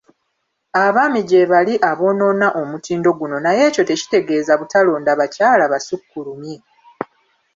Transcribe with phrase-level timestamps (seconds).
[0.83, 6.57] Abaami gyebali aboonoona omutindo guno naye ekyo tekitegeeza butalonda bakyala basukkulumye.